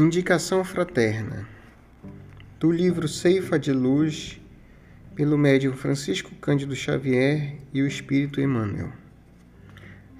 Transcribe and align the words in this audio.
Indicação 0.00 0.62
fraterna 0.62 1.44
do 2.60 2.70
livro 2.70 3.08
Ceifa 3.08 3.58
de 3.58 3.72
Luz, 3.72 4.40
pelo 5.16 5.36
médium 5.36 5.72
Francisco 5.72 6.32
Cândido 6.36 6.72
Xavier 6.76 7.56
e 7.74 7.82
o 7.82 7.86
Espírito 7.88 8.40
Emmanuel. 8.40 8.92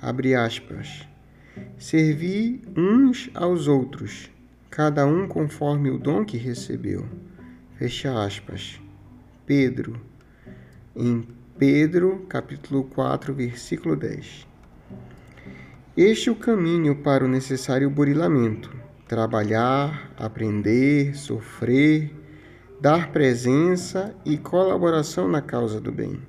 Abre 0.03 0.35
aspas. 0.35 1.07
Servi 1.79 2.61
uns 2.77 3.31
aos 3.33 3.69
outros, 3.69 4.29
cada 4.69 5.07
um 5.07 5.29
conforme 5.29 5.91
o 5.91 5.97
dom 5.97 6.25
que 6.25 6.37
recebeu. 6.37 7.09
Fecha 7.77 8.21
aspas. 8.21 8.81
Pedro, 9.47 10.01
em 10.97 11.25
Pedro, 11.57 12.27
capítulo 12.29 12.83
4, 12.83 13.33
versículo 13.33 13.95
10. 13.95 14.45
Este 15.97 16.31
é 16.31 16.33
o 16.33 16.35
caminho 16.35 16.97
para 16.97 17.25
o 17.25 17.29
necessário 17.29 17.89
burilamento 17.89 18.78
trabalhar, 19.09 20.13
aprender, 20.19 21.17
sofrer, 21.17 22.15
dar 22.79 23.11
presença 23.11 24.15
e 24.25 24.37
colaboração 24.37 25.27
na 25.27 25.41
causa 25.41 25.81
do 25.81 25.91
bem. 25.91 26.21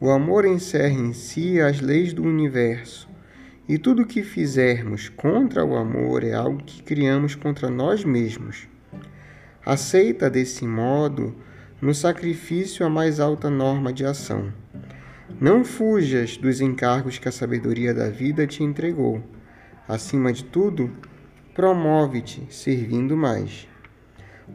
O 0.00 0.10
amor 0.10 0.44
encerra 0.44 0.98
em 0.98 1.12
si 1.12 1.60
as 1.60 1.80
leis 1.80 2.12
do 2.12 2.24
universo, 2.24 3.08
e 3.68 3.78
tudo 3.78 4.02
o 4.02 4.06
que 4.06 4.22
fizermos 4.24 5.08
contra 5.08 5.64
o 5.64 5.76
amor 5.76 6.24
é 6.24 6.34
algo 6.34 6.62
que 6.64 6.82
criamos 6.82 7.36
contra 7.36 7.70
nós 7.70 8.04
mesmos. 8.04 8.66
Aceita 9.64 10.28
desse 10.28 10.66
modo 10.66 11.36
no 11.80 11.94
sacrifício 11.94 12.84
a 12.84 12.90
mais 12.90 13.20
alta 13.20 13.48
norma 13.48 13.92
de 13.92 14.04
ação. 14.04 14.52
Não 15.40 15.64
fujas 15.64 16.36
dos 16.36 16.60
encargos 16.60 17.18
que 17.18 17.28
a 17.28 17.32
sabedoria 17.32 17.94
da 17.94 18.10
vida 18.10 18.46
te 18.46 18.64
entregou. 18.64 19.22
Acima 19.86 20.32
de 20.32 20.44
tudo, 20.44 20.90
promove-te 21.54 22.46
servindo 22.48 23.16
mais. 23.16 23.68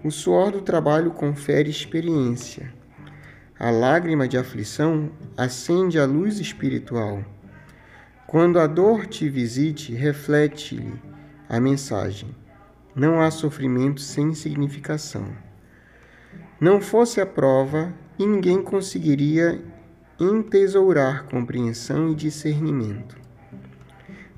O 0.04 0.12
suor 0.12 0.52
do 0.52 0.62
trabalho 0.62 1.12
confere 1.12 1.70
experiência. 1.70 2.74
A 3.58 3.70
lágrima 3.70 4.28
de 4.28 4.38
aflição 4.38 5.10
acende 5.38 6.00
a 6.00 6.06
luz 6.06 6.40
espiritual. 6.40 7.24
Quando 8.28 8.60
a 8.60 8.68
dor 8.68 9.06
te 9.06 9.30
visite, 9.30 9.94
reflete-lhe 9.94 11.00
a 11.48 11.60
mensagem. 11.60 12.36
Não 12.96 13.22
há 13.22 13.30
sofrimento 13.32 14.02
sem 14.02 14.34
significação. 14.34 15.28
Não 16.60 16.82
fosse 16.82 17.22
a 17.22 17.26
prova, 17.26 17.94
ninguém 18.18 18.62
conseguiria 18.62 19.62
entesourar 20.20 21.26
compreensão 21.26 22.12
e 22.12 22.16
discernimento. 22.16 23.18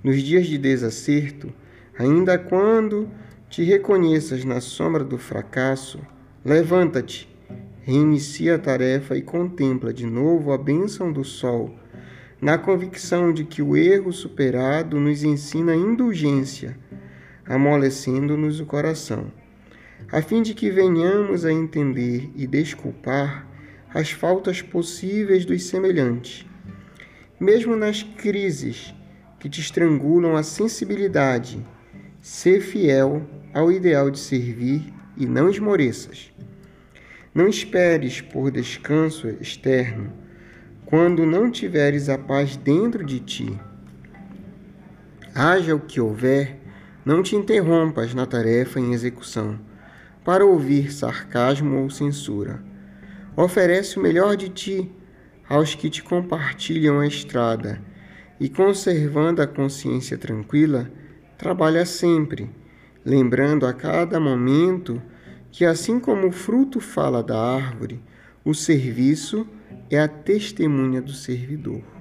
Nos 0.03 0.21
dias 0.21 0.47
de 0.47 0.57
desacerto, 0.57 1.53
Ainda 1.99 2.37
quando 2.37 3.09
te 3.49 3.63
reconheças 3.63 4.45
na 4.45 4.61
sombra 4.61 5.03
do 5.03 5.17
fracasso, 5.17 5.99
levanta-te, 6.45 7.27
reinicia 7.81 8.55
a 8.55 8.59
tarefa 8.59 9.17
e 9.17 9.21
contempla 9.21 9.91
de 9.91 10.05
novo 10.05 10.51
a 10.51 10.57
bênção 10.59 11.11
do 11.11 11.23
sol, 11.23 11.73
na 12.39 12.55
convicção 12.55 13.33
de 13.33 13.43
que 13.43 13.63
o 13.63 13.75
erro 13.75 14.13
superado 14.13 14.99
nos 14.99 15.23
ensina 15.23 15.75
indulgência, 15.75 16.77
amolecendo-nos 17.47 18.59
o 18.59 18.65
coração, 18.65 19.31
a 20.11 20.21
fim 20.21 20.43
de 20.43 20.53
que 20.53 20.69
venhamos 20.69 21.45
a 21.45 21.51
entender 21.51 22.29
e 22.35 22.45
desculpar 22.45 23.47
as 23.91 24.11
faltas 24.11 24.61
possíveis 24.61 25.45
dos 25.45 25.63
semelhantes. 25.63 26.45
Mesmo 27.39 27.75
nas 27.75 28.03
crises 28.03 28.93
que 29.39 29.49
te 29.49 29.61
estrangulam 29.61 30.35
a 30.35 30.43
sensibilidade, 30.43 31.65
Ser 32.29 32.59
fiel 32.59 33.25
ao 33.53 33.71
ideal 33.71 34.11
de 34.11 34.19
servir 34.19 34.93
e 35.15 35.25
não 35.25 35.49
esmoreças. 35.49 36.29
Não 37.33 37.47
esperes 37.47 38.19
por 38.19 38.51
descanso 38.51 39.29
externo 39.39 40.11
quando 40.85 41.25
não 41.25 41.49
tiveres 41.49 42.09
a 42.09 42.17
paz 42.17 42.57
dentro 42.57 43.05
de 43.05 43.21
ti. 43.21 43.57
Haja 45.33 45.73
o 45.73 45.79
que 45.79 46.01
houver, 46.01 46.57
não 47.05 47.23
te 47.23 47.33
interrompas 47.33 48.13
na 48.13 48.25
tarefa 48.25 48.77
em 48.77 48.91
execução, 48.91 49.57
para 50.25 50.45
ouvir 50.45 50.91
sarcasmo 50.91 51.77
ou 51.77 51.89
censura. 51.89 52.61
Oferece 53.37 53.97
o 53.97 54.01
melhor 54.03 54.35
de 54.35 54.49
ti 54.49 54.91
aos 55.47 55.75
que 55.75 55.89
te 55.89 56.03
compartilham 56.03 56.99
a 56.99 57.07
estrada, 57.07 57.81
e 58.37 58.49
conservando 58.49 59.41
a 59.41 59.47
consciência 59.47 60.17
tranquila, 60.17 60.91
Trabalha 61.37 61.85
sempre, 61.85 62.49
lembrando 63.05 63.67
a 63.67 63.73
cada 63.73 64.19
momento 64.19 64.99
que, 65.51 65.63
assim 65.63 65.99
como 65.99 66.27
o 66.27 66.31
fruto 66.31 66.79
fala 66.79 67.21
da 67.21 67.39
árvore, 67.39 68.01
o 68.43 68.55
serviço 68.55 69.47
é 69.89 69.99
a 69.99 70.07
testemunha 70.07 70.99
do 70.99 71.13
servidor. 71.13 71.96